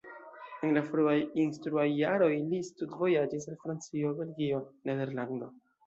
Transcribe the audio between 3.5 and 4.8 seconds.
al Francio, Belgio,